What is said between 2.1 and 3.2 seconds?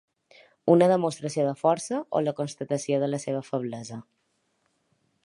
o la constatació de